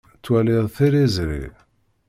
Ttwaliɣ 0.19 0.65
tiliẓri. 0.75 1.45